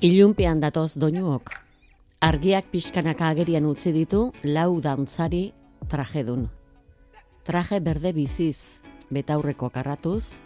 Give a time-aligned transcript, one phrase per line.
[0.00, 1.50] Ilunpean datoz doinuok.
[2.24, 5.52] Argiak pixkanaka agerian utzi ditu lau dantzari
[5.92, 6.46] trajedun.
[7.44, 8.80] Traje berde biziz,
[9.12, 10.40] betaurreko karratuz,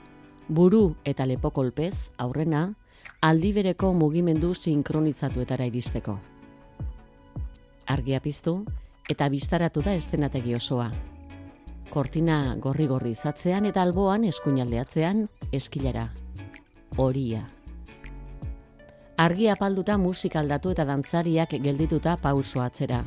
[0.49, 2.75] buru eta lepo kolpez, aurrena,
[3.23, 6.19] aldibereko mugimendu sinkronizatuetara iristeko.
[7.87, 8.65] Argia piztu
[9.09, 10.91] eta biztaratu da eszenategi osoa.
[11.95, 16.09] Kortina gorri-gorri izatzean eta alboan eskuinaldeatzean eskilara.
[16.99, 17.54] Horia.
[19.17, 23.05] Argia apalduta musika aldatu eta dantzariak geldituta pauso atzera.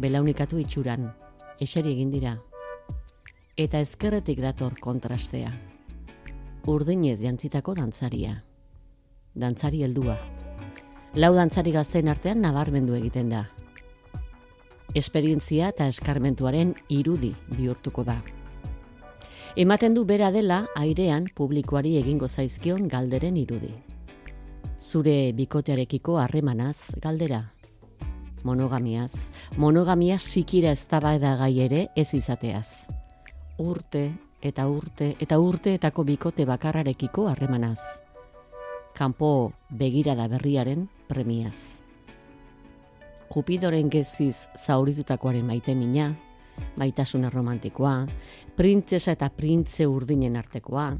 [0.00, 1.10] Belaunikatu itxuran,
[1.60, 2.30] eseri egin dira.
[3.54, 5.50] Eta ezkerretik dator kontrastea.
[6.72, 8.32] Urdinez jantzitako dantzaria.
[9.34, 10.16] Dantzari heldua.
[11.20, 13.42] Lau dantzari gazteen artean nabarmendu egiten da.
[14.94, 18.22] Esperientzia eta eskarmentuaren irudi bihurtuko da.
[19.54, 23.74] Ematen du bera dela airean publikoari egingo zaizkion galderen irudi
[24.78, 27.52] zure bikotearekiko harremanaz galdera.
[28.44, 29.12] Monogamiaz,
[29.56, 32.86] monogamia sikira eztabaida gai ere ez izateaz.
[33.58, 37.80] Urte eta urte eta urteetako bikote bakarrarekiko harremanaz.
[38.94, 41.56] Kanpo begirada berriaren premiaz.
[43.28, 46.12] Kupidoren geziz zauritutakoaren maite mina,
[46.78, 48.06] maitasuna romantikoa,
[48.56, 50.92] printzesa eta printze urdinen artekoa,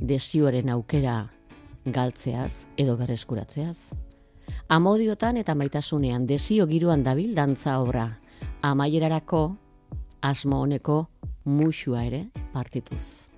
[0.00, 1.28] desioaren aukera
[1.92, 3.78] galtzeaz edo berreskuratzeaz.
[4.68, 8.06] Amodiotan eta maitasunean desio giroan dabil dantza obra,
[8.62, 9.56] amaierarako
[10.22, 11.08] asmo honeko
[11.44, 13.30] musua ere partituz.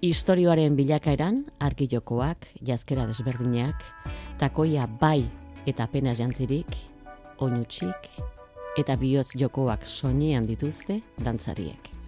[0.00, 3.84] Historioaren bilakaeran argilokoak, jazkera desberdinak,
[4.40, 5.26] takoia bai
[5.68, 6.72] eta pena jantzirik,
[7.38, 8.08] oinutsik
[8.80, 11.99] eta bihotz jokoak soinean dituzte dantzariek.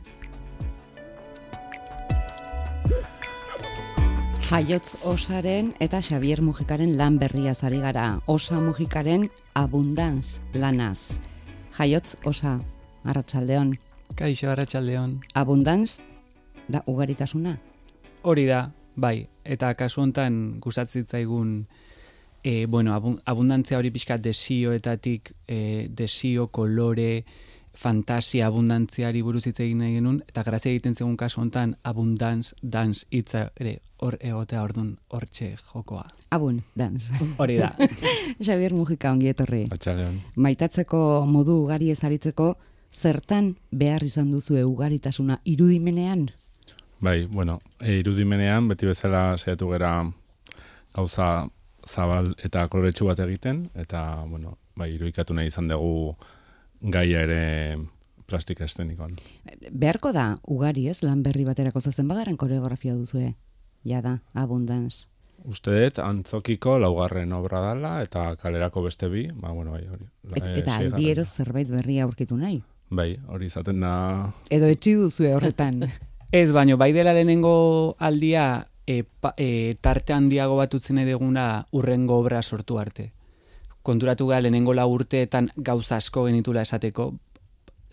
[4.53, 8.19] Jaiotz osaren eta Xavier Mujikaren lan berria zari gara.
[8.29, 9.23] Osa Mujikaren
[9.57, 11.17] abundanz lanaz.
[11.79, 12.59] Jaiotz osa,
[13.03, 13.71] arratsaldeon.
[14.15, 15.15] Kaixo, arratsaldeon.
[15.33, 16.03] Abundanz
[16.69, 17.55] da ugaritasuna.
[18.29, 19.25] Hori da, bai.
[19.43, 21.55] Eta kasu hontan gustatzitzaigun
[22.45, 22.93] e, bueno,
[23.25, 27.25] abundantzia hori pixka desioetatik, e, desio, kolore,
[27.75, 33.07] fantasia abundantziari buruz hitz egin nahi genuen, eta grazia egiten zegun kasu hontan abundantz, dance
[33.11, 36.05] hitza ere hor egotea ordun hortxe jokoa.
[36.31, 37.13] Abun, dance.
[37.39, 37.73] Hori da.
[38.47, 39.65] Xavier Mujika ongi etorri.
[39.73, 40.21] Atxalean.
[40.37, 42.53] Maitatzeko modu ugari ezaritzeko,
[42.93, 46.29] zertan behar izan duzu ugaritasuna irudimenean?
[47.01, 49.95] Bai, bueno, e, irudimenean beti bezala saiatu gera
[50.95, 51.49] gauza
[51.89, 56.15] zabal eta koloretsu bat egiten, eta, bueno, bai, iruikatu nahi izan dugu
[56.83, 57.79] gaia ere
[58.27, 59.15] plastika estenikoan.
[59.71, 63.35] Beharko da, ugari ez, lan berri baterako zazen bagaren koreografia duzue,
[63.85, 65.07] ja da, abundance.
[65.45, 70.07] Uste dut, antzokiko laugarren obra dala, eta kalerako beste bi, ba, bueno, bai, hori.
[70.37, 72.61] Et, eta aldiero zerbait berria aurkitu nahi?
[72.91, 73.95] Bai, hori izaten da...
[74.53, 75.83] Edo etxi duzue horretan.
[76.43, 82.21] ez, baino, bai dela lehenengo aldia, e, pa, e, tarte handiago bat utzen edeguna urrengo
[82.23, 83.11] obra sortu arte
[83.83, 87.13] konturatu gara lehenengo la urteetan gauza asko genitula esateko,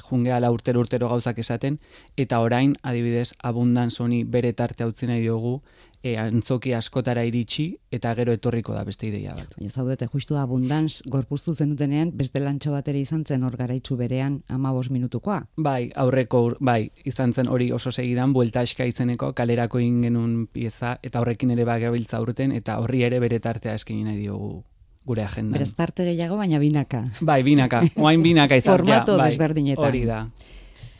[0.09, 1.79] jungea la urtero urtero gauzak esaten,
[2.17, 5.61] eta orain, adibidez, abundan soni bere tarte hau nahi diogu,
[6.03, 9.53] e, antzoki askotara iritsi, eta gero etorriko da beste ideia bat.
[9.57, 14.73] Baina zaudete, justu abundans, gorpuztu zenutenean, beste lantxo batera izan zen hor garaitzu berean, ama
[14.89, 15.43] minutukoa.
[15.57, 21.19] Bai, aurreko, bai, izan zen hori oso segidan, buelta eska izeneko, kalerako ingenun pieza, eta
[21.19, 24.63] horrekin ere bagabiltza urten, eta horri ere bere tartea eskin nahi diogu
[25.09, 25.57] gure agenda.
[25.57, 27.01] Beraz, tarte gehiago, baina binaka.
[27.25, 27.81] Bai, binaka.
[27.97, 28.77] Oain binaka izatea.
[28.77, 29.87] Formato bai, desberdinetan.
[29.87, 30.19] Hori da.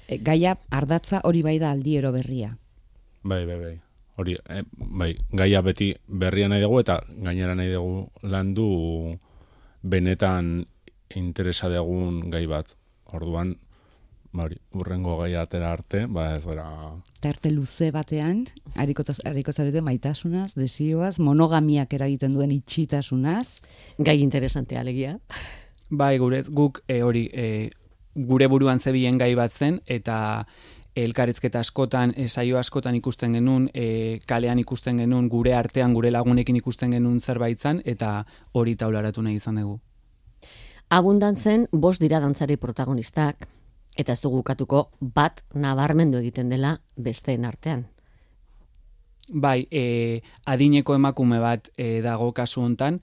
[0.09, 2.55] E, gaia ardatza hori bai da aldiero berria.
[3.21, 3.75] Bai, bai, bai.
[4.19, 6.97] Hori, eh, bai, gaia beti berria nahi dugu eta
[7.27, 8.01] gainera nahi dugu
[8.33, 8.67] landu
[9.85, 10.65] benetan
[11.15, 12.73] interesa dugun gai bat.
[13.13, 13.55] Orduan,
[14.31, 16.67] Bari, urrengo gai atera arte, ba ez gara...
[17.19, 18.43] Tarte luze batean,
[18.77, 23.61] hariko zarete maitasunaz, desioaz, monogamiak eragiten duen itxitasunaz.
[23.97, 25.17] Gai interesante alegia.
[25.89, 27.71] Bai, gure, guk e, hori, e,
[28.13, 30.45] gure buruan zebien gai bat zen, eta
[30.93, 36.61] elkarrizketa askotan, e, saio askotan ikusten genuen, e, kalean ikusten genuen, gure artean, gure lagunekin
[36.61, 39.79] ikusten genuen zerbaitz eta hori taularatu nahi izan dugu.
[40.89, 43.47] Abundantzen, bost dira dantzari protagonistak,
[43.97, 47.87] eta ez dugu katuko bat nabarmendu egiten dela besteen artean.
[49.29, 53.01] Bai, e, adineko emakume bat e, dago kasu hontan,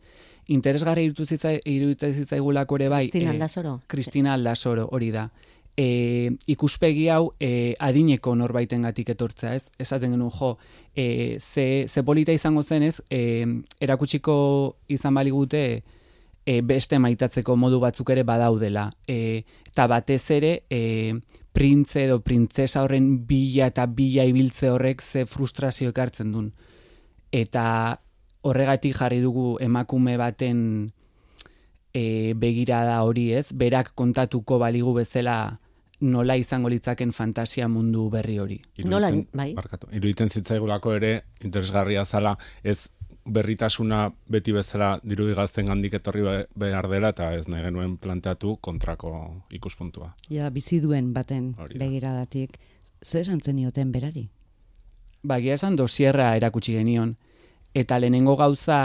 [0.49, 3.05] interesgarri iruditzen zitzaigulako ere bai.
[3.06, 3.81] Kristina e, Aldasoro.
[3.87, 5.29] Kristina Aldasoro, hori da.
[5.77, 9.69] e, ikuspegi hau e, adineko norbaitengatik etortzea, ez?
[9.79, 10.56] Esaten genuen jo,
[10.97, 13.03] e, ze, ze polita izango zen, ez?
[13.11, 13.44] E,
[13.81, 14.37] erakutsiko
[14.88, 15.83] izan baligute
[16.47, 18.87] e, beste maitatzeko modu batzuk ere badaudela.
[19.07, 21.13] E, eta batez ere, e,
[21.57, 26.53] printze edo printzesa horren bila eta bila ibiltze horrek ze frustrazio ekartzen duen.
[27.33, 27.99] Eta
[28.47, 30.61] horregatik jarri dugu emakume baten
[31.93, 35.59] e, begirada hori ez, berak kontatuko baligu bezala
[36.01, 38.59] nola izango litzaken fantasia mundu berri hori.
[38.85, 39.55] Nola, bai?
[39.57, 39.89] Barkatu.
[39.97, 41.13] Iruditzen zitzaigulako ere
[41.43, 42.85] interesgarria zala ez
[43.26, 46.23] berritasuna beti bezala dirudi gazten gandik etorri
[46.55, 49.12] behar dela eta ez nahi genuen planteatu kontrako
[49.50, 50.12] ikuspuntua.
[50.31, 52.58] Ja, bizi duen baten begiradatik.
[53.02, 54.28] Zer esan zenioten berari?
[55.26, 57.17] Ba, esan dosierra erakutsi genion.
[57.75, 58.78] Eta lehenengo gauza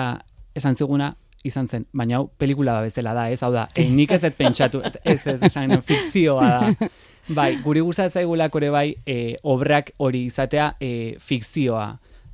[0.55, 1.13] esan ziguna,
[1.47, 4.81] izan zen, baina hau pelikula bezala da, ez hau da, e, nik ez ez pentsatu,
[4.83, 6.89] ez ez, esan, fikzioa da.
[7.31, 10.91] Bai, guri gustatzen zaigulako ere bai, e, obrak hori izatea e,
[11.21, 11.85] fikzioa.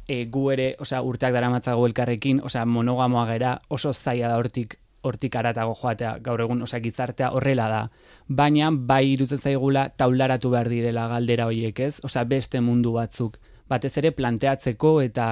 [0.08, 4.78] E, gu ere, osea, urteak daramatzago elkarrekin, osea, monogamoa gera, oso zaila da hortik
[5.08, 7.82] hortik aratago joatea gaur egun, osea, gizartea horrela da.
[8.28, 12.00] Baina, bai irutzen zaigula, taularatu behar direla galdera horiek, ez?
[12.08, 13.38] Osea, beste mundu batzuk.
[13.70, 15.30] Batez ere planteatzeko eta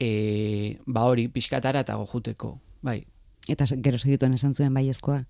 [0.00, 2.54] e, ba hori, pixkatara eta gojuteko.
[2.82, 3.02] Bai.
[3.50, 5.22] Eta gero segituen esan zuen baiezkoa.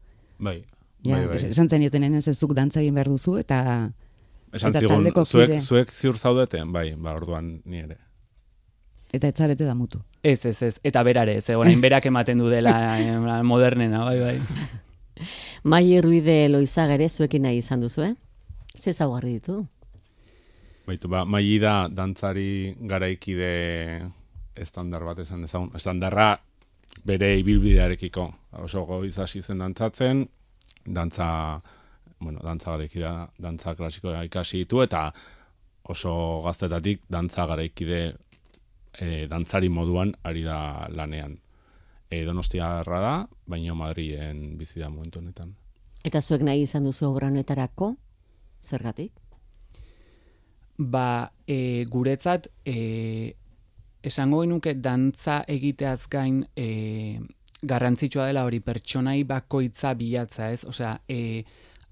[0.42, 0.60] Bai.
[1.02, 1.42] Ja, bai, bai.
[1.50, 3.90] esan zen joten ez zuk dantza egin behar duzu, eta...
[4.52, 7.96] Esan eta zigun, taldeko zuek, zuek ziur zaudeten, bai, ba, orduan ni ere.
[9.12, 10.00] Eta etzarete da mutu.
[10.22, 10.78] Ez, ez, ez.
[10.84, 11.44] Eta berare, ez.
[11.52, 15.26] Egonain berak ematen du dela eh, modernena, bai, bai.
[15.64, 18.14] Mai Ruide Loizagere zuekin nahi izan duzu, eh?
[18.78, 19.60] Ze zaugarri ditu?
[20.86, 23.52] Baitu, ba, maili da dantzari garaikide
[24.56, 25.70] estandar bat esan dezagun.
[25.76, 26.32] Estandarra
[27.04, 28.26] bere ibilbidearekiko.
[28.64, 30.24] Oso goiz hasi zen dantzatzen,
[30.86, 31.28] dantza,
[32.18, 35.06] bueno, dantza garaikidea, dantza klasikoa ikasi ditu, eta
[35.92, 38.02] oso gaztetatik dantza garaikide
[38.98, 41.36] e, dantzari moduan ari da lanean.
[42.10, 43.14] E, donostiarra da,
[43.48, 45.54] baina Madrien bizi da momentu honetan.
[46.04, 47.94] Eta zuek nahi izan duzu obra honetarako?
[48.60, 49.12] Zergatik?
[50.78, 53.34] Ba, e, guretzat, e,
[54.02, 57.20] esango genuke dantza egiteaz gain e,
[57.62, 60.64] garrantzitsua dela hori pertsonai bakoitza bilatza, ez?
[60.68, 61.44] Osea, e,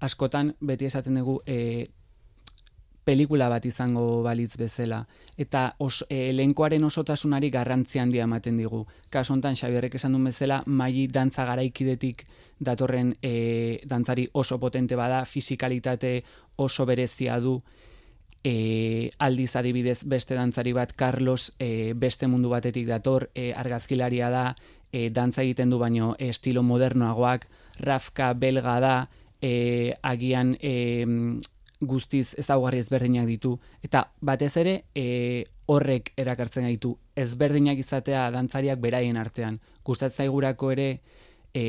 [0.03, 1.85] askotan beti esaten dugu e,
[3.03, 5.01] pelikula bat izango balitz bezala.
[5.37, 8.85] Eta os, e, elenkoaren osotasunari garrantzi handia ematen digu.
[9.09, 12.25] Kasu honetan Xabierrek esan duen bezala, maili dantza garaikidetik
[12.59, 16.21] datorren e, dantzari oso potente bada, fisikalitate
[16.57, 17.61] oso berezia du,
[18.43, 24.45] e, aldiz adibidez beste dantzari bat Carlos e, beste mundu batetik dator, e, argazkilaria da,
[24.91, 27.47] e, dantza egiten du baino estilo modernoagoak,
[27.81, 28.95] Rafka belga da,
[29.41, 31.05] e, agian e,
[31.81, 39.17] guztiz ezaugarri ezberdinak ditu eta batez ere e, horrek erakartzen gaitu ezberdinak izatea dantzariak beraien
[39.17, 39.59] artean.
[39.85, 40.87] Gustatzen zaigurako ere
[41.53, 41.63] e,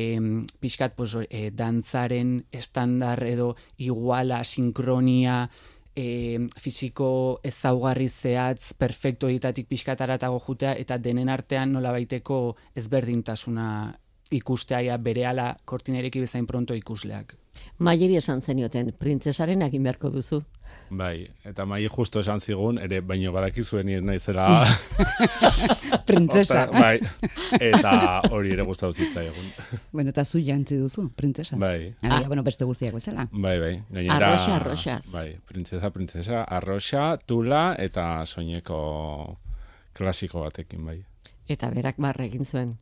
[0.59, 5.49] pixkat pues, e, dantzaren estandar edo iguala, sinkronia,
[5.95, 13.67] e, fisiko ezaugarri zehatz, perfecto editatik pixkataratago jutea, eta denen artean nola baiteko ezberdintasuna
[14.33, 17.35] ikustea berehala kortinereki bezain pronto ikusleak.
[17.85, 20.41] Maieri esan zenioten, printzesaren egin beharko duzu.
[20.89, 24.65] Bai, eta mai justo esan zigun, ere baino badakizuen nien naizela
[26.07, 26.65] Printzesa.
[26.73, 26.97] Bai,
[27.61, 27.93] eta
[28.31, 29.51] hori ere gustatu zitzaigun.
[29.91, 31.59] bueno, eta zu jantzi duzu, printzesaz.
[31.59, 31.93] Bai.
[32.01, 33.27] Alaia, bueno, beste guztiak bezala.
[33.31, 33.73] Bai, bai.
[33.89, 35.11] Gainera, Arroxa, arroxaz.
[35.11, 39.37] Bai, printzesa, printzesa, arroxa, tula eta soineko
[39.93, 40.99] klasiko batekin, bai.
[41.47, 42.75] Eta berak barre egin zuen,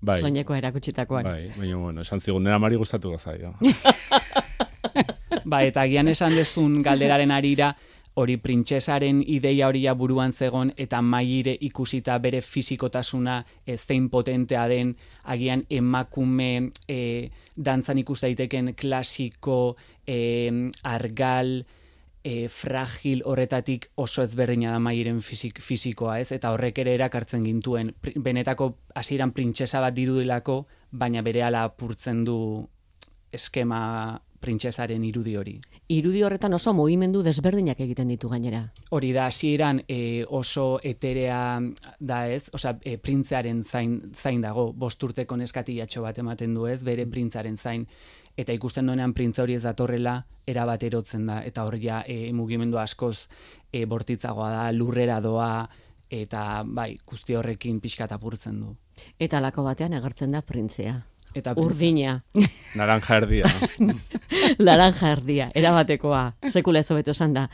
[0.00, 1.24] Bai, soineko erakutsitakoan.
[1.24, 3.54] bai, baina, bueno, esan zigun, nera mari gustatu gazaio.
[5.48, 7.72] Ba, eta agian esan dezun galderaren arira,
[8.18, 14.66] hori printzesaren ideia hori ja buruan zegon eta maire ikusita bere fisikotasuna ez zein potentea
[14.70, 16.50] den, agian emakume
[16.88, 16.98] e,
[17.54, 19.76] dantzan ikus daiteken klasiko,
[20.06, 20.18] e,
[20.82, 21.60] argal,
[22.28, 26.30] e, fragil horretatik oso ezberdina da mairen fisik, fisikoa, ez?
[26.36, 27.94] Eta horrek ere erakartzen gintuen,
[28.28, 32.38] benetako hasieran printzesa bat dirudilako, baina berehala apurtzen du
[33.32, 33.80] eskema
[34.38, 35.56] printzesaren irudi hori.
[35.90, 38.60] Irudi horretan oso mugimendu desberdinak egiten ditu gainera.
[38.94, 41.40] Hori da, hasieran e, oso eterea
[41.98, 47.08] da ez, osea, e, printzearen zain, zain dago, bosturteko neskatilatxo bat ematen du ez, bere
[47.10, 47.88] printzaren zain,
[48.38, 52.78] eta ikusten duenean printza hori ez datorrela, erabat erotzen da, eta hor ja e, mugimendu
[52.78, 53.26] askoz
[53.72, 55.66] e, bortitzagoa da, lurrera doa,
[56.08, 58.74] eta bai, guzti horrekin pixkat apurtzen du.
[59.18, 60.94] Eta lako batean agertzen da printzea.
[61.36, 62.16] Eta Urdina.
[62.78, 63.50] Naranja erdia.
[64.66, 67.48] Laranja erdia, erabatekoa, sekula ez hobeto esan da.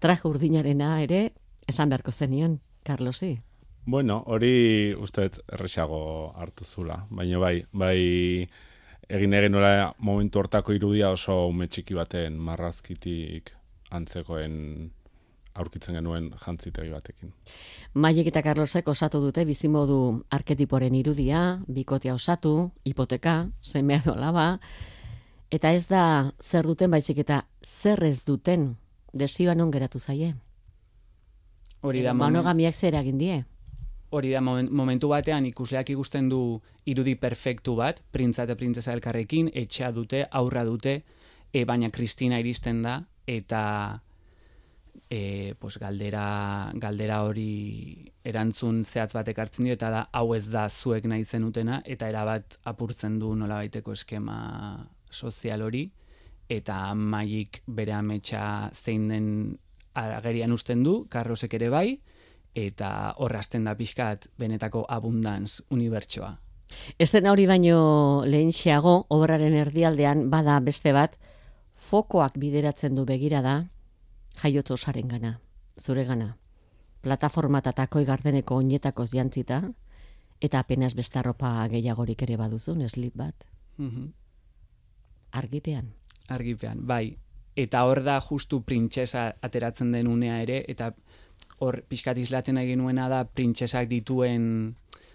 [0.00, 1.26] Traje urdinarena ere,
[1.68, 3.34] esan beharko zenion, Carlosi.
[3.86, 7.98] Bueno, hori usteet erresago hartu zula, baina bai, bai
[9.08, 13.52] egin egin nola momentu hortako irudia oso ume txiki baten marrazkitik
[13.90, 14.90] antzekoen
[15.54, 17.32] aurkitzen genuen jantzitegi batekin.
[17.94, 19.98] Maiek eta Carlosek osatu dute bizimodu
[20.34, 24.58] arketiporen irudia, bikotea osatu, hipoteka, semea dolaba,
[25.54, 28.72] eta ez da zer duten baizik eta zer ez duten
[29.14, 30.34] desioan on geratu zaie.
[31.84, 33.44] Hori da, monogamiak zer egin die.
[34.14, 36.40] Hori da momen- momentu batean ikusleak ikusten du
[36.86, 41.02] irudi perfektu bat, printza eta printzesa elkarrekin, etxea dute, aurra dute,
[41.52, 43.62] e, baina Kristina iristen da, eta
[45.10, 50.68] e, pues galdera, galdera hori erantzun zehatz batek hartzen dio, eta da, hau ez da
[50.68, 54.38] zuek nahi zenutena, eta erabat apurtzen du nola baiteko eskema
[55.10, 55.88] sozial hori,
[56.48, 59.28] eta maik bere ametsa zein den
[59.94, 61.88] agerian usten du, Karrosek ere bai,
[62.54, 66.38] eta horrazten da pixkat benetako abundance unibertsoa.
[66.98, 71.16] Estena hori baino lehentxeago, obraren erdialdean bada beste bat,
[71.74, 73.56] fokoak bideratzen du begira da,
[74.42, 75.38] jaiotz osaren gana,
[75.78, 76.36] zure gana.
[77.02, 79.62] Plataforma eta takoi gardeneko oinetako jantzita,
[80.40, 83.44] eta apenas beste arropa gehiagorik ere baduzun, slip bat,
[83.78, 84.12] Mhm.
[85.32, 85.92] argipean.
[86.28, 87.18] Argipean, bai.
[87.56, 90.94] Eta hor da justu printzesa ateratzen den unea ere, eta
[91.62, 94.74] hor pixkat islaten nahi genuena da printzesak dituen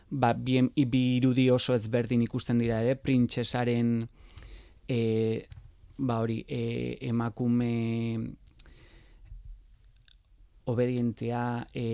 [0.10, 4.08] ba, bien, bi irudi oso ezberdin ikusten dira ere, printzesaren
[4.90, 5.00] e,
[5.98, 7.74] ba hori, e, emakume
[10.70, 11.44] obedientea,
[11.74, 11.86] e,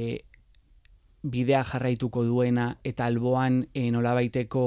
[1.25, 4.65] bidea jarraituko duena, eta alboan e, nolabaiteko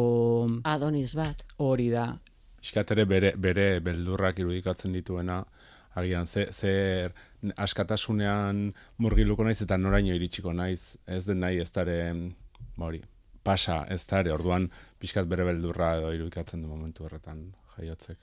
[0.66, 1.44] Adonis bat.
[1.58, 2.10] hori da,
[2.58, 5.38] Piskat ere bere, bere beldurrak irudikatzen dituena,
[5.98, 7.14] agian ze, zer
[7.56, 8.68] askatasunean
[8.98, 11.98] murgiluko naiz eta noraino iritsiko naiz, ez den nahi ez dare,
[12.76, 13.02] ba hori,
[13.42, 14.68] pasa ez dare, orduan
[14.98, 17.44] pixkat bere beldurra edo irudikatzen du momentu horretan
[17.76, 18.18] jaiotzek.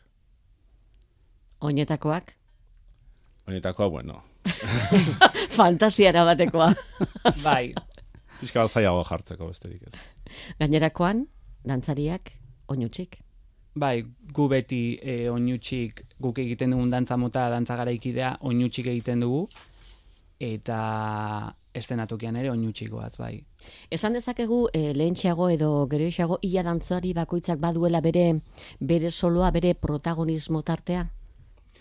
[1.66, 2.36] Oinetakoak,
[3.46, 4.24] Honetakoa, bueno,
[5.58, 6.72] fantasiara batekoa.
[7.46, 7.74] bai,
[8.40, 9.94] pixka bat zailago jartzeko besterik ez.
[10.62, 11.28] Gainerakoan,
[11.70, 12.34] dantzariak,
[12.74, 13.20] oinutxik.
[13.76, 19.42] Bai, gu beti e, oinutxik guk egiten dugun dantza mota dantza garaikidea oinutxik egiten dugu
[20.40, 20.78] eta
[21.76, 23.34] estenatokian ere oinutxikoaz bai.
[23.92, 28.26] Esan dezakegu e, lehentxeago edo geroixeago ia dantzari bakoitzak baduela bere
[28.80, 31.10] bere soloa, bere protagonismo tartea?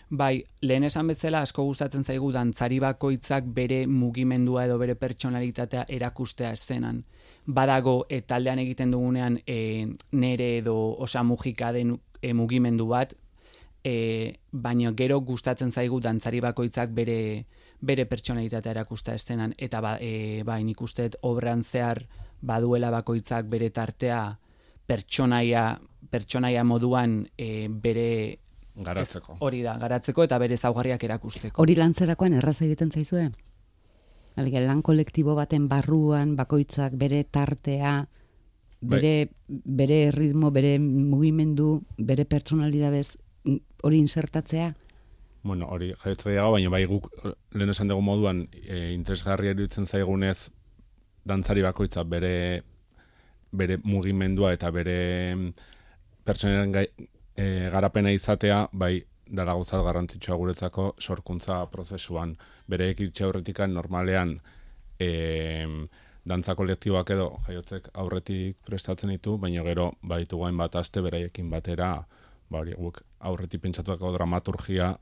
[0.09, 6.51] Bai, lehen esan bezala asko gustatzen zaigu dantzari bakoitzak bere mugimendua edo bere pertsonalitatea erakustea
[6.53, 7.03] eszenan.
[7.47, 13.15] Badago e, taldean egiten dugunean e, nere edo osa mugika den e, mugimendu bat,
[13.85, 17.45] e, baina gero gustatzen zaigu dantzari bakoitzak bere
[17.85, 22.05] bere pertsonalitatea erakusta eszenan eta ba, e, bai nik usteet obran zehar
[22.41, 24.37] baduela bakoitzak bere tartea
[24.87, 25.67] pertsonaia
[26.09, 28.39] pertsonaia moduan e, bere
[28.75, 29.37] Garatzeko.
[29.37, 31.61] Ez, hori da, garatzeko eta bere zaugarriak erakusteko.
[31.61, 33.29] Hori lantzerakoan erraza egiten zaizue?
[34.35, 38.01] Alegia, lan kolektibo baten barruan, bakoitzak bere tartea,
[38.81, 39.13] bere,
[39.47, 43.15] bere ritmo, bere mugimendu, bere personalidadez
[43.45, 44.73] mm, hori insertatzea?
[45.45, 49.85] Bueno, hori jaiotze gehiago, baina bai guk eh, lehen esan dugu moduan e, interesgarria iruditzen
[49.85, 50.49] zaigunez
[51.25, 52.63] dantzari bakoitza bere
[53.55, 54.97] bere mugimendua eta bere
[55.35, 55.51] mm,
[56.25, 56.87] pertsonaren gai,
[57.37, 62.35] e, garapena izatea, bai dara gauzat garrantzitsua guretzako sorkuntza prozesuan.
[62.69, 64.35] Bere ekirtxe aurretikan normalean
[64.99, 65.09] e,
[66.25, 71.91] dantza kolektiboak edo jaiotzek aurretik prestatzen ditu, baina gero baitu gain bat aste beraiekin batera,
[72.49, 74.95] ba hori guk aurretik pentsatutako dramaturgia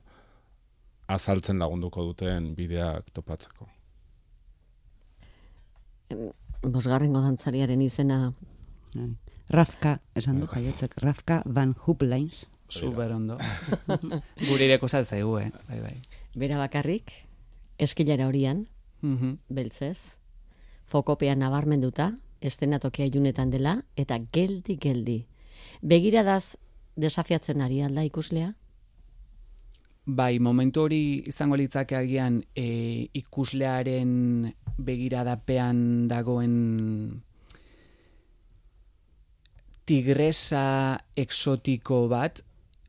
[1.13, 3.67] azaltzen lagunduko duten bideak topatzeko.
[6.63, 8.31] Bosgarrengo dantzariaren izena
[8.93, 9.09] Bai.
[9.49, 12.45] Rafka, esan du jaiotzek, Rafka Van Hoopleins.
[12.69, 13.37] Super ondo.
[14.47, 15.47] Gure ireko zaigu, eh?
[15.69, 15.97] Bai, bai.
[16.35, 17.11] bera bakarrik,
[17.77, 18.67] eskilara horian,
[19.01, 19.37] Mhm.
[19.49, 20.15] beltzez,
[20.87, 25.25] fokopean nabarmenduta, estenatokia ilunetan dela, eta geldi-geldi.
[25.81, 26.57] Begiradaz
[26.95, 28.55] desafiatzen ari alda ikuslea?
[30.05, 37.21] Bai, momentu hori izango litzake agian e, ikuslearen begiradapean dagoen
[39.85, 42.41] tigresa exotiko bat,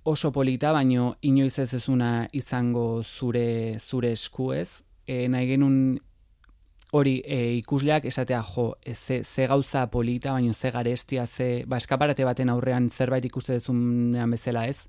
[0.04, 4.82] oso polita, baino inoiz ez ezuna izango zure zure eskuez.
[5.06, 5.78] E, nahi genuen
[6.94, 11.80] hori e, ikusleak esatea jo, e, ze, ze gauza polita, baino ze garestia, ze ba,
[11.80, 14.84] eskaparate baten aurrean zerbait ikuste dezunean bezala ez,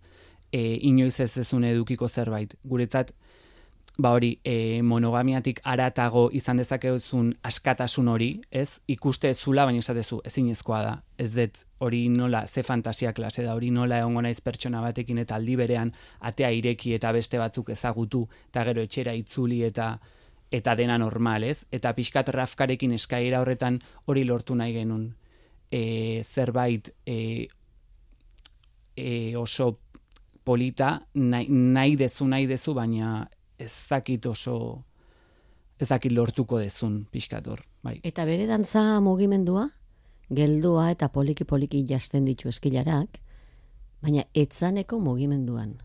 [0.52, 2.54] e, inoiz ez ezun edukiko zerbait.
[2.64, 3.16] Guretzat,
[3.98, 8.80] ba hori, e, monogamiatik aratago izan dezakezun askatasun hori, ez?
[8.92, 10.96] Ikuste zula, baina esatezu, ezinezkoa da.
[11.18, 15.38] Ez dut hori nola, ze fantasia klase da, hori nola egongo naiz pertsona batekin eta
[15.40, 19.96] aldi berean atea ireki eta beste batzuk ezagutu, eta gero etxera itzuli eta
[20.52, 21.66] eta dena normal, ez?
[21.72, 25.10] Eta pixkat rafkarekin eskaira horretan hori lortu nahi genuen.
[25.72, 27.48] E, zerbait e,
[28.96, 29.80] e, oso
[30.46, 33.26] polita, nahi, nahi dezu, nahi dezu, baina
[33.60, 34.84] ez dakit oso
[35.80, 37.62] ez dakit lortuko dezun pixkator.
[37.84, 38.00] Bai.
[38.04, 39.68] Eta bere dantza mugimendua,
[40.34, 43.20] geldua eta poliki-poliki jasten ditu eskilarak,
[44.02, 45.76] baina etzaneko mugimenduan.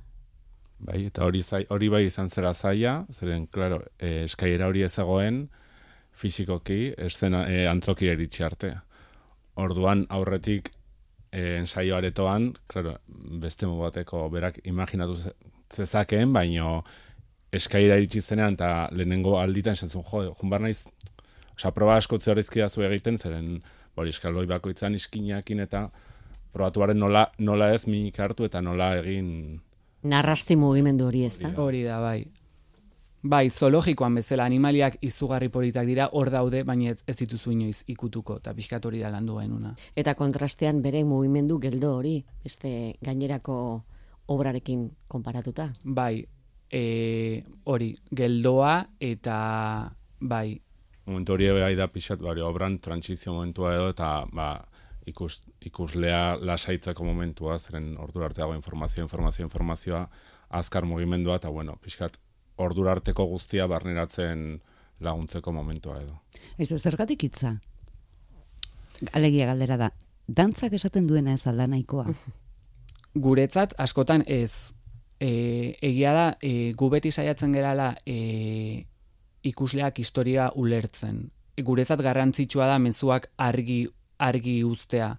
[0.80, 5.48] Bai, eta hori zai, hori bai izan zera zaia, zeren, claro, eh, eskaiera hori ezagoen
[6.16, 8.70] fizikoki, eszena eh, antzoki eritxe arte.
[9.60, 10.70] Orduan aurretik
[11.32, 12.96] eh, ensaio aretoan, claro,
[13.42, 15.34] beste bateko berak imaginatu ze-
[15.74, 16.82] zezakeen, baino
[17.52, 20.84] eskaira iritsi zenean eta lehenengo alditan esan zuen, jo, jun behar naiz,
[21.56, 23.58] osea, proba asko zehorrizkia zu egiten, zeren,
[23.96, 25.88] hori eskaloi bakoitzan iskinakin eta
[26.52, 29.60] probatuaren nola, nola ez minik hartu eta nola egin
[30.02, 31.50] Narrasti mugimendu hori ez da?
[31.60, 32.24] Hori da, bai.
[33.20, 38.38] Bai, zoologikoan bezala animaliak izugarri politak dira, hor daude, baina ez, ez dituzu inoiz ikutuko,
[38.40, 39.74] eta pixkat hori da landu genuna.
[39.92, 43.58] Eta kontrastean bere mugimendu geldo hori, beste gainerako
[44.32, 45.68] obrarekin konparatuta.
[45.84, 46.24] Bai,
[46.70, 49.36] e, hori, geldoa eta
[50.20, 50.60] bai,
[51.10, 54.50] momentu hori bai da pixat, bari, obran trantsizio momentua edo, eta ba,
[55.10, 60.04] ikus, ikuslea lasaitzeko momentua, zeren ordura arte dago informazio, informazio, informazioa,
[60.60, 62.18] azkar mugimendua, eta bueno, pixkat,
[62.60, 64.60] ordura arteko guztia barneratzen
[65.00, 66.20] laguntzeko momentua edo.
[66.58, 67.56] Ez zergatik hitza.
[69.16, 69.90] Alegia galdera da.
[70.28, 72.12] Dantzak esaten duena ez alda nahikoa.
[73.14, 74.72] guretzat askotan ez.
[75.20, 78.86] E, egia da, e, gu beti saiatzen gerala e,
[79.44, 81.28] ikusleak historia ulertzen.
[81.60, 83.84] Guretzat garrantzitsua da mezuak argi
[84.20, 85.14] argi uztea.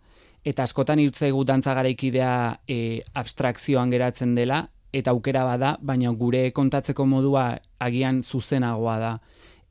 [0.46, 2.34] Eta askotan irutzaigu dantza garaikidea
[2.68, 7.46] e, abstrakzioan geratzen dela, eta aukera bada, baina gure kontatzeko modua
[7.80, 9.12] agian zuzenagoa da.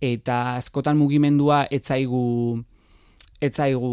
[0.00, 2.62] Eta askotan mugimendua etzaigu
[3.40, 3.90] etzaigu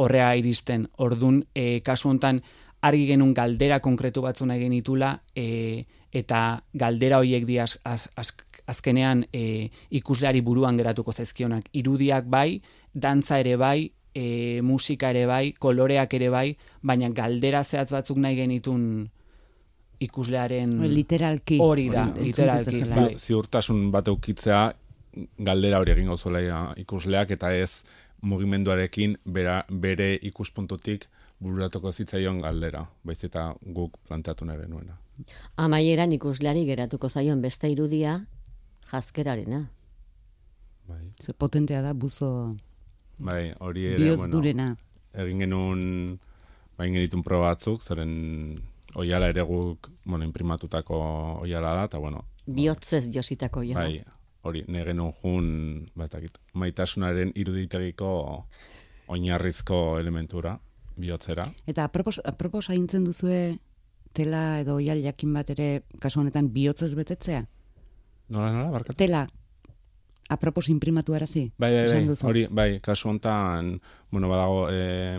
[0.00, 0.86] horrea iristen.
[0.98, 2.40] Ordun e, kasu hontan
[2.80, 8.34] argi genuen galdera konkretu batzu nahi genitula e, eta galdera horiek di az, az, az,
[8.70, 11.68] azkenean e, ikusleari buruan geratuko zaizkionak.
[11.72, 12.60] Irudiak bai,
[12.94, 18.38] dantza ere bai, e, musika ere bai, koloreak ere bai, baina galdera zehatz batzuk nahi
[18.38, 18.84] genitun
[20.00, 21.58] ikuslearen Literalki.
[21.60, 22.76] hori da, entzun literalki.
[22.76, 23.08] zitezela.
[23.10, 23.18] Bai.
[23.18, 24.62] Ziurtasun bat eukitzea,
[25.38, 27.82] galdera hori egingo zuela ikusleak, eta ez
[28.22, 31.06] mugimenduarekin bera, bere ikuspuntutik
[31.40, 34.98] bururatuko zitzaion galdera, baiz eta guk planteatu nahi genuena.
[35.56, 38.18] Amaieran ikusleari geratuko zaion beste irudia
[38.90, 39.66] jazkerarena.
[40.88, 42.56] Bai, Ze potentea da buzo
[43.18, 44.76] bai hori ere, bihotz bueno, durena.
[45.14, 46.18] egin genuen,
[46.78, 48.60] bai egin genitun proba batzuk, zeren
[48.94, 50.96] oiala ere guk, bueno, imprimatutako
[51.44, 53.74] oiala da, eta bueno, Bihotzez jositako ja.
[53.78, 54.02] bai,
[54.42, 58.10] hori, nahi genuen jun, batakit, maitasunaren iruditegiko
[59.08, 60.58] oinarrizko elementura,
[61.00, 61.46] bihotzera.
[61.66, 63.58] Eta apropos, apropos aintzen duzue
[64.12, 65.68] tela edo oial jakin bat ere
[66.00, 67.44] kasu honetan bihotzez betetzea?
[68.30, 68.98] Nola, nola, barkatu?
[68.98, 69.26] Tela
[70.30, 71.50] apropos imprimatu arazi?
[71.58, 75.18] Bai, bai, bai, hori, bai, kasu hontan, bueno, badago, e,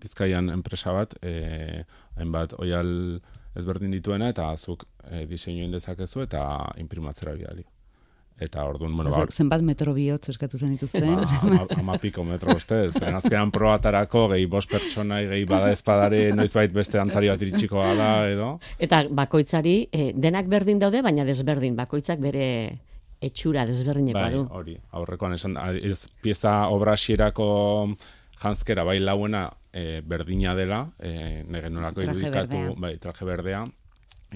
[0.00, 1.84] Bizkaian enpresa bat, e,
[2.16, 3.20] hainbat oial
[3.58, 6.42] ezberdin dituena, eta zuk e, diseinu dezakezu eta
[6.78, 7.66] imprimatzera bidali.
[8.40, 11.08] Eta orduan, bueno, ba, Zenbat metro bihotz eskatu zen dituzten?
[11.16, 12.94] ba, ama, ama piko metro ustez.
[13.02, 18.52] Azkenan probatarako, gehi bost pertsonai, gehi bada ezpadare, noizbait beste dantzari bat iritsiko da, edo.
[18.78, 21.74] Eta bakoitzari eh, denak berdin daude, baina desberdin.
[21.76, 22.78] Bakoitzak bere
[23.20, 24.44] etxura desberdinekoa Bai, du.
[24.54, 27.96] hori, aurrekoan esan, a- ez pieza obra xierako
[28.38, 32.74] janzkera bai lauena e, berdina dela, e, genuelako Traje irudikatu, berdea.
[32.78, 33.64] bai, traje berdea,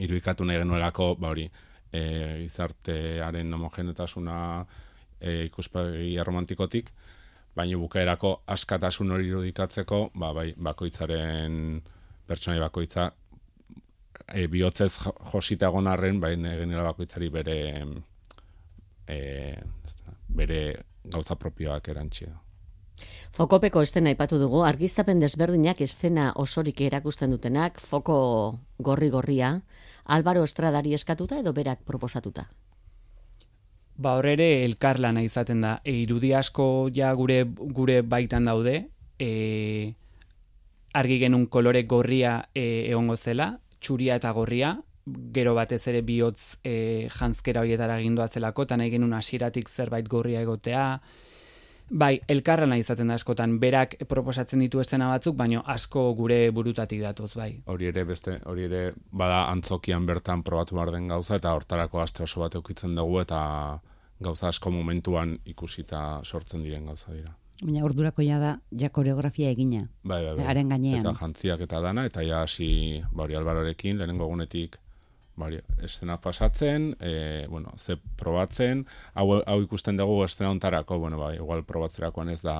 [0.02, 1.46] irudikatu nahi genuelako, ba hori,
[1.92, 2.02] e,
[2.42, 4.36] gizartearen homogenetasuna
[5.20, 6.90] e, ikuspegi romantikotik,
[7.56, 11.82] baina bukaerako askatasun hori irudikatzeko, ba, bai, bakoitzaren
[12.26, 13.10] pertsonai bakoitza
[14.32, 17.58] e, bihotzez jo- josita egon arren, bai, nahi genuela bakoitzari bere
[19.08, 19.18] e,
[20.32, 20.62] bere
[21.04, 22.32] gauza propioak erantxia.
[23.32, 28.16] Fokopeko estena aipatu dugu, argiztapen desberdinak estena osorik erakusten dutenak, foko
[28.78, 29.54] gorri-gorria,
[30.04, 32.48] Álvaro Estradari eskatuta edo berak proposatuta.
[33.96, 35.80] Ba hor ere elkarlana izaten da.
[35.84, 38.88] E, irudi asko ja gure gure baitan daude.
[39.18, 39.94] E,
[40.92, 44.76] argi genuen kolore gorria e, egongo zela, txuria eta gorria,
[45.34, 50.42] gero batez ere bihotz e, jantzkera horietara gindua zelako, eta nahi genuen hasieratik zerbait gorria
[50.42, 50.86] egotea,
[51.92, 57.02] Bai, elkarra nahi izaten da askotan, berak proposatzen ditu estena batzuk, baino asko gure burutatik
[57.04, 57.50] datoz, bai.
[57.68, 58.80] Hori ere, beste, hori ere,
[59.12, 63.42] bada antzokian bertan probatu behar den gauza, eta hortarako aste oso bat eukitzen dugu, eta
[64.24, 67.34] gauza asko momentuan ikusita sortzen diren gauza dira.
[67.62, 69.84] Baina ordurako ja da, ja koreografia egina.
[70.02, 70.46] Bai, bai, bai.
[70.48, 71.04] Haren gainean.
[71.04, 74.80] Eta jantziak eta dana, eta ja hasi, bauri albarorekin, lehenengo egunetik
[75.36, 81.36] bari, estena pasatzen, e, bueno, ze probatzen, hau, hau ikusten dugu estena ontarako, bueno, bai,
[81.36, 82.58] igual probatzerakoan ez da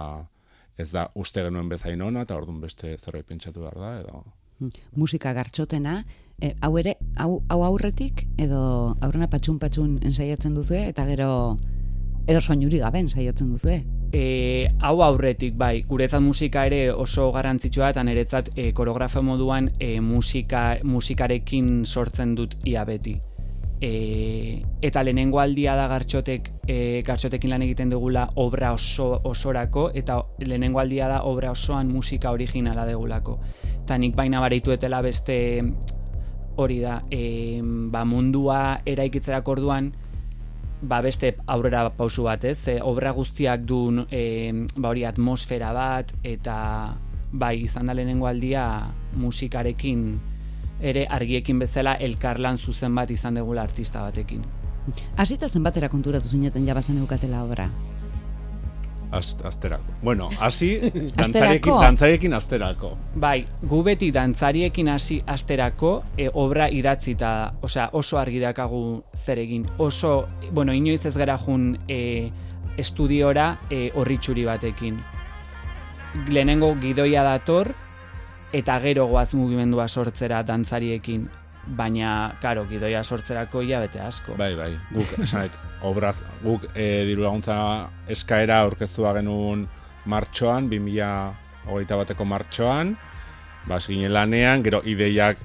[0.80, 4.22] ez da uste genuen bezain ona, eta orduan beste zerbait pentsatu behar da, edo...
[4.58, 4.72] Hmm.
[4.96, 5.98] Musika gartxotena,
[6.40, 8.62] e, hau ere, hau, hau aurretik, edo
[9.00, 11.30] aurrena patxun-patxun ensaiatzen duzu, eta gero,
[12.26, 13.80] edo soinuri gaben ensaiatzen duzu,
[14.12, 20.02] E, hau aurretik, bai, guretzat musika ere oso garrantzitsua eta niretzat e, koreografo moduan e,
[20.04, 23.14] musika, musikarekin sortzen dut ia beti.
[23.80, 26.76] E, eta lehenengo aldia da gartxotek, e,
[27.08, 32.84] gartxotekin lan egiten dugula obra oso, osorako, eta lehenengo aldia da obra osoan musika originala
[32.84, 33.38] degulako.
[33.80, 35.40] Eta nik baina bareituetela beste
[36.60, 39.94] hori da, e, ba, mundua eraikitzera orduan,
[40.82, 42.66] ba beste aurrera pausu bat, ez?
[42.68, 46.56] E, obra guztiak du e, ba hori atmosfera bat eta
[47.32, 48.66] bai izan da lehenengo aldia
[49.16, 50.02] musikarekin
[50.82, 54.42] ere argiekin bezala elkarlan zuzen bat izan degula artista batekin.
[55.16, 57.68] Hasita zenbatera konturatu zineten ja bazen eukatela obra?
[59.12, 59.94] Asterako.
[60.02, 60.78] Bueno, hasi
[61.18, 62.96] dantzariekin, dantzariekin asterako.
[63.14, 69.66] Bai, gu beti dantzariekin hasi asterako e, obra idatzita, osea, oso argi dakagu zer egin.
[69.78, 72.30] Oso, bueno, inoiz ez gara jun e,
[72.78, 74.98] estudiora e, horritxuri batekin.
[76.28, 77.74] Lehenengo gidoia dator,
[78.52, 81.28] eta gero goaz mugimendua sortzera dantzariekin
[81.66, 84.34] baina, karo, gidoia sortzerako ia bete asko.
[84.38, 87.56] Bai, bai, guk, esanet, obraz, guk e, diru laguntza
[88.10, 89.66] eskaera aurkeztua genuen
[90.10, 92.96] martxoan, 2000 hogeita bateko martxoan,
[93.68, 95.38] bas ginen lanean, gero ideiak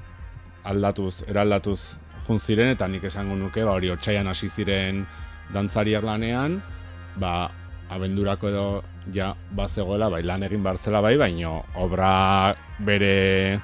[0.67, 1.79] aldatuz, eraldatuz
[2.25, 5.05] jun ziren, eta nik esango nuke, ba, hori otxaian hasi ziren
[5.53, 6.59] dantzariak lanean,
[7.21, 7.47] ba,
[7.93, 8.67] abendurako edo
[9.13, 13.61] ja bazegoela, bai lan egin barzela bai, baino obra bere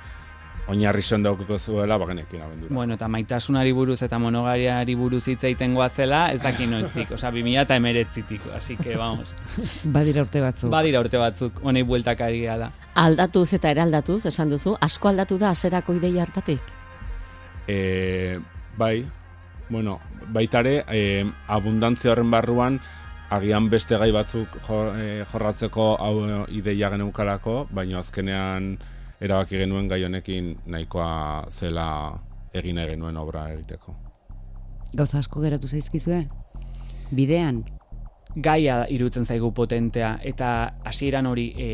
[0.67, 2.73] oinarri sendokuko zuela bagenekin abendura.
[2.73, 8.41] Bueno, eta maitasunari buruz eta monogariari buruz hitz egiten zela, ez daki noiztik, osea 2019tik,
[8.55, 9.35] así que vamos.
[9.83, 10.71] Badira urte batzuk.
[10.71, 12.71] Badira urte batzuk, honei bueltakari da.
[12.95, 16.61] Aldatuz eta eraldatuz, esan duzu, asko aldatu da aserako ideia hartatik?
[17.67, 18.39] E,
[18.77, 19.05] bai,
[19.69, 19.99] bueno,
[20.29, 22.79] baitare, e, abundantzia horren barruan,
[23.33, 28.77] agian beste gai batzuk eh, jorratzeko hau ideia geneukalako, baina azkenean
[29.23, 31.85] erabaki genuen gai honekin nahikoa zela
[32.53, 33.95] egin genuen obra egiteko.
[34.93, 36.25] Gauza asko geratu zaizkizue?
[37.15, 37.63] Bidean?
[38.43, 40.49] Gaia irutzen zaigu potentea eta
[40.89, 41.69] hasieran hori e,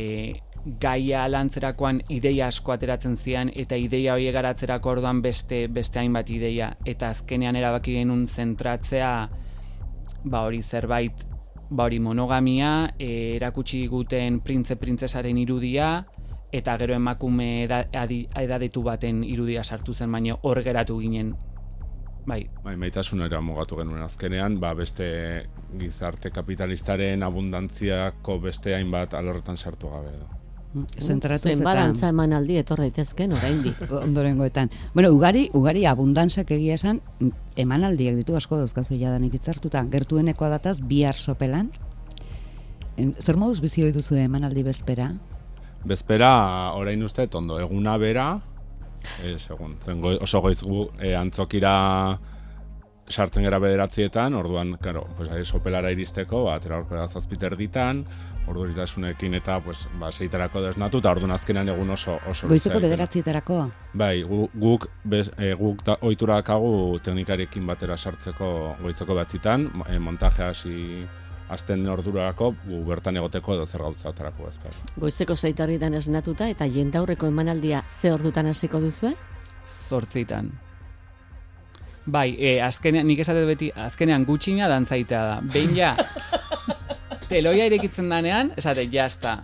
[0.84, 6.74] gaia lantzerakoan ideia asko ateratzen zian eta ideia hori garatzerako orduan beste beste hainbat ideia
[6.86, 9.14] eta azkenean erabaki genuen zentratzea
[10.26, 11.24] ba hori zerbait
[11.70, 15.90] ba hori monogamia e, erakutsi guten printze printzesaren irudia
[16.52, 21.36] eta gero emakume edadetu baten irudia sartu zen, baina hor geratu ginen.
[22.28, 22.44] Bai.
[22.64, 25.08] Bai, maitasunera mugatu genuen azkenean, ba beste
[25.80, 30.28] gizarte kapitalistaren abundantziako beste hainbat alorretan sartu gabe edo.
[30.74, 34.70] Mm, zentratu zen balantza eman aldi etor daitezken oraindik ondorengoetan.
[34.94, 37.02] Bueno, ugari, ugari abundantzak egia esan
[37.58, 39.82] emanaldiak ditu asko dauzkazu jadanik itzartuta.
[39.90, 41.72] Gertuenekoa dataz bihar sopelan.
[43.18, 45.14] Zer moduz bizi ohi duzu emanaldi bezpera?
[45.86, 47.60] Bezpera orain uste ondo.
[47.60, 48.40] Eguna bera
[49.24, 52.20] e, segun, zen oso goiz gu e, antzokira
[53.10, 58.04] sartzen gara bederatzietan, orduan, karo, pues, sopelara iristeko, ba, tera horko zazpiter ditan,
[58.48, 62.20] ordu eta, pues, ba, seiterako desnatu, eta orduan azkenan egun oso...
[62.30, 63.72] oso Goizeko bederatzietarako?
[63.94, 70.50] Bai, gu, guk, bez, e, guk da, oiturakagu teknikarekin batera sartzeko goizeko batzitan, e, montajea
[70.50, 71.08] hasi
[71.50, 74.76] azten ordurako gu bertan egoteko edo zer gauza atarako ezper.
[75.02, 79.14] Goizeko zeitarritan esnatuta eta jendaurreko emanaldia ze ordutan hasiko duzue?
[79.90, 80.52] Zortzitan.
[82.10, 85.40] Bai, e, azkenean, nik esate beti, azkenean gutxina dantzaitea da.
[85.54, 85.92] Behin ja,
[87.30, 89.36] teloia irekitzen danean, esate, jazta,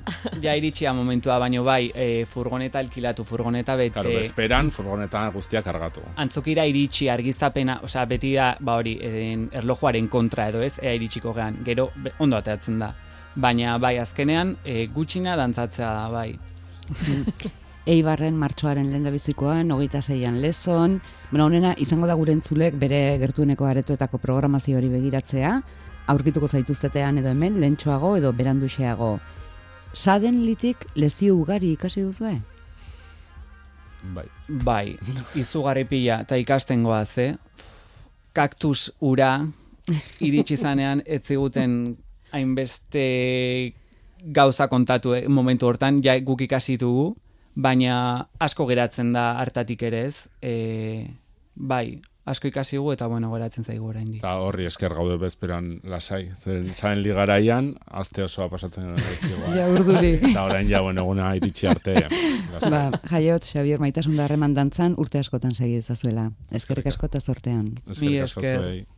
[0.43, 3.93] ja iritsia momentua, baino bai, e, furgoneta alkilatu, furgoneta bete.
[3.95, 6.03] Karo, bezperan, furgoneta guztia kargatu.
[6.21, 8.97] Antzokira iritsi, argiztapena, osea, beti da, ba hori,
[9.61, 12.91] erlojuaren kontra edo ez, ea iritsiko gean, gero, ondo ateatzen da.
[13.35, 16.31] Baina, bai, azkenean, e, gutxina dantzatzea da, bai.
[17.85, 23.67] Eibarren martxoaren lehen bizikoan, hogeita zeian lezon, bueno, honena izango da gure entzulek bere gertueneko
[23.69, 25.59] aretoetako programazio hori begiratzea,
[26.11, 29.15] aurkituko zaituztetean edo hemen, lentsuago edo beranduxeago.
[29.93, 32.35] Saden litik lezio ugari ikasi duzue?
[34.15, 34.25] Bai.
[34.47, 34.97] Bai,
[35.41, 37.33] izugarri pila, eta ikasten goaz, eh?
[38.35, 39.39] Kaktus ura,
[40.19, 41.95] iritsi zanean, ez ziguten
[42.35, 43.05] hainbeste
[44.35, 47.13] gauza kontatu eh, momentu hortan, ja guk ikasi dugu,
[47.55, 50.15] baina asko geratzen da hartatik ere ez.
[50.41, 50.53] E,
[51.55, 54.19] bai, asko ikasi dugu eta bueno, geratzen zaigu oraindik.
[54.23, 56.23] Eta horri esker gaude bezperan lasai.
[56.41, 59.53] Zeren zain ligaraian, azte osoa pasatzen gara.
[59.55, 60.15] Ja, urduri.
[60.31, 61.95] Eta orain ja, bueno, eguna iritsi arte.
[62.53, 62.73] lasai.
[62.73, 62.83] Ba,
[63.13, 66.31] jaiot, Xabier maitasun da harreman dantzan urte askotan segi ezazuela.
[66.51, 67.73] Eskerrik asko eta zortean.
[67.85, 68.94] Eskerrik asko.